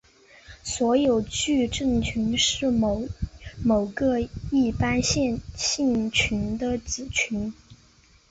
[0.63, 3.05] 所有矩阵群是某
[3.85, 4.19] 个
[4.51, 7.53] 一般线性群的子群。